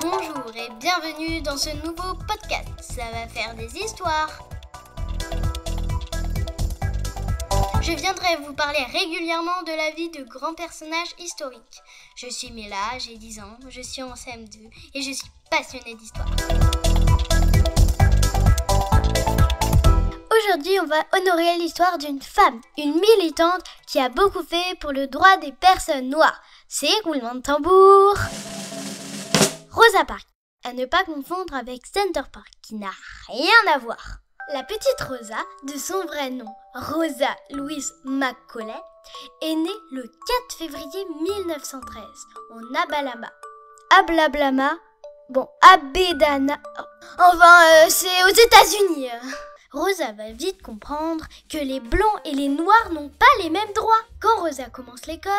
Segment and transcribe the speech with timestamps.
[0.00, 2.68] Bonjour et bienvenue dans ce nouveau podcast.
[2.80, 4.48] Ça va faire des histoires.
[7.82, 11.82] Je viendrai vous parler régulièrement de la vie de grands personnages historiques.
[12.16, 16.26] Je suis Mila, j'ai 10 ans, je suis en CM2 et je suis passionnée d'histoire.
[20.36, 25.06] Aujourd'hui, on va honorer l'histoire d'une femme, une militante qui a beaucoup fait pour le
[25.06, 26.40] droit des personnes noires.
[26.76, 28.16] C'est roulement de tambour.
[29.70, 30.26] Rosa Parks,
[30.64, 32.90] à ne pas confondre avec Center Park, qui n'a
[33.28, 34.16] rien à voir.
[34.52, 35.36] La petite Rosa,
[35.72, 38.74] de son vrai nom Rosa Louise McCauley,
[39.42, 42.02] est née le 4 février 1913
[42.50, 43.30] en Abalama.
[43.96, 44.76] Ablablama
[45.28, 46.58] Bon, Abedana.
[47.20, 49.10] Enfin, euh, c'est aux États-Unis.
[49.74, 53.92] Rosa va vite comprendre que les blancs et les noirs n'ont pas les mêmes droits.
[54.20, 55.32] Quand Rosa commence l'école,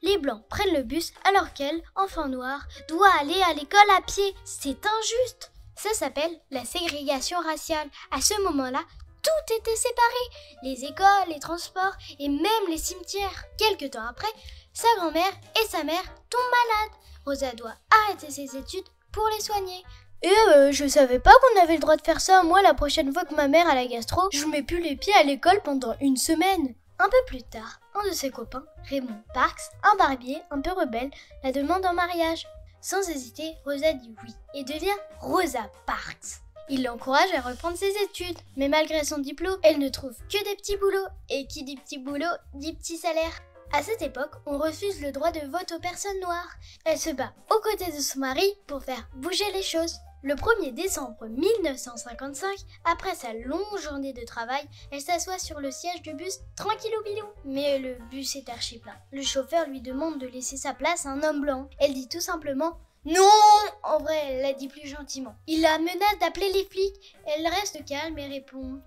[0.00, 4.34] les blancs prennent le bus alors qu'elle, enfant noire, doit aller à l'école à pied.
[4.46, 5.52] C'est injuste.
[5.76, 7.90] Ça s'appelle la ségrégation raciale.
[8.10, 8.82] À ce moment-là,
[9.22, 10.62] tout était séparé.
[10.62, 13.44] Les écoles, les transports et même les cimetières.
[13.58, 14.32] Quelque temps après,
[14.72, 16.98] sa grand-mère et sa mère tombent malades.
[17.26, 17.74] Rosa doit
[18.06, 19.84] arrêter ses études pour les soigner.
[20.22, 22.42] Et euh, je savais pas qu'on avait le droit de faire ça.
[22.42, 25.14] Moi, la prochaine fois que ma mère a la gastro, je mets plus les pieds
[25.14, 26.74] à l'école pendant une semaine.
[26.98, 31.10] Un peu plus tard, un de ses copains, Raymond Parks, un barbier un peu rebelle,
[31.42, 32.46] la demande en mariage.
[32.80, 36.42] Sans hésiter, Rosa dit oui et devient Rosa Parks.
[36.68, 40.56] Il l'encourage à reprendre ses études, mais malgré son diplôme, elle ne trouve que des
[40.56, 41.08] petits boulots.
[41.28, 43.32] Et qui dit petit boulot, dit petit salaire.
[43.72, 46.54] À cette époque, on refuse le droit de vote aux personnes noires.
[46.84, 49.96] Elle se bat aux côtés de son mari pour faire bouger les choses.
[50.24, 52.48] Le 1er décembre 1955,
[52.84, 57.26] après sa longue journée de travail, elle s'assoit sur le siège du bus tranquillou bilou.
[57.44, 58.94] Mais le bus est archi plein.
[59.10, 61.68] Le chauffeur lui demande de laisser sa place à un homme blanc.
[61.80, 63.28] Elle dit tout simplement non
[63.82, 65.34] En vrai, elle l'a dit plus gentiment.
[65.48, 67.16] Il la menace d'appeler les flics.
[67.26, 68.80] Elle reste calme et répond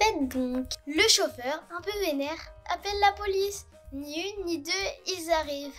[0.00, 0.66] Faites donc.
[0.86, 3.66] Le chauffeur, un peu vénère, appelle la police.
[3.92, 4.72] Ni une ni deux,
[5.08, 5.72] ils arrivent.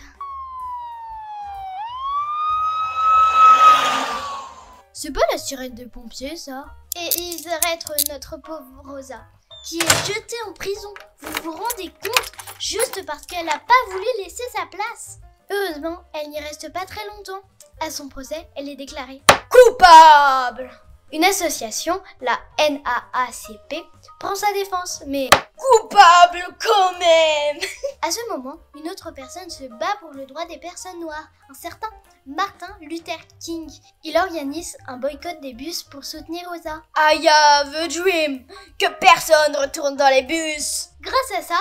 [5.00, 6.64] C'est pas la sirène des pompiers, ça
[6.96, 9.20] Et ils arrêtent notre pauvre Rosa,
[9.62, 10.92] qui est jetée en prison.
[11.20, 15.20] Vous vous rendez compte Juste parce qu'elle n'a pas voulu laisser sa place.
[15.48, 17.40] Heureusement, elle n'y reste pas très longtemps.
[17.80, 20.72] À son procès, elle est déclarée coupable.
[21.12, 23.86] Une association, la NAACP,
[24.18, 27.60] prend sa défense, mais coupable quand même
[28.02, 31.54] À ce moment, une autre personne se bat pour le droit des personnes noires, un
[31.54, 31.88] certain
[32.28, 33.70] Martin Luther King.
[34.04, 36.82] Il organise un boycott des bus pour soutenir Rosa.
[36.94, 38.44] I have a dream
[38.78, 40.90] que personne retourne dans les bus.
[41.00, 41.58] Grâce à ça,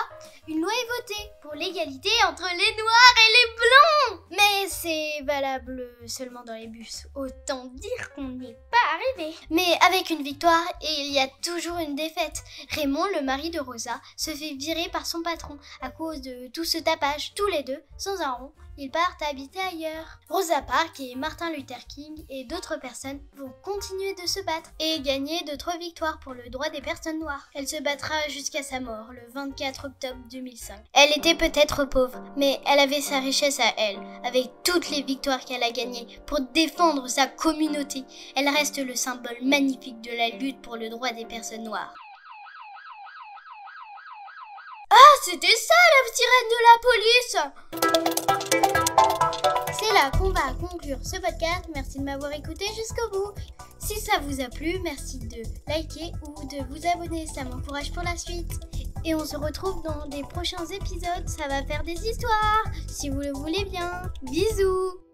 [0.50, 4.22] une loi est votée pour l'égalité entre les noirs et les blancs.
[4.32, 7.08] Mais c'est valable seulement dans les bus.
[7.16, 8.87] Autant dire qu'on n'est pas
[9.50, 12.44] Mais avec une victoire, et il y a toujours une défaite.
[12.72, 16.66] Raymond, le mari de Rosa, se fait virer par son patron à cause de tout
[16.66, 17.34] ce tapage.
[17.36, 20.20] Tous les deux, sans un rond, ils partent habiter ailleurs.
[20.30, 25.00] Rosa Parks et Martin Luther King et d'autres personnes vont continuer de se battre et
[25.00, 27.50] gagner d'autres victoires pour le droit des personnes noires.
[27.56, 30.78] Elle se battra jusqu'à sa mort le 24 octobre 2005.
[30.94, 35.44] Elle était peut-être pauvre, mais elle avait sa richesse à elle, avec toutes les victoires
[35.44, 38.04] qu'elle a gagnées pour défendre sa communauté.
[38.36, 41.94] Elle reste le symbole magnifique de la lutte pour le droit des personnes noires.
[44.90, 47.36] Ah, c'était ça la sirène de la police
[49.78, 51.66] C'est là qu'on va conclure ce podcast.
[51.76, 53.34] Merci de m'avoir écouté jusqu'au bout.
[53.78, 58.04] Si ça vous a plu, merci de liker ou de vous abonner, ça m'encourage pour
[58.04, 58.54] la suite.
[59.04, 63.20] Et on se retrouve dans des prochains épisodes, ça va faire des histoires, si vous
[63.20, 64.12] le voulez bien.
[64.24, 65.07] Bisous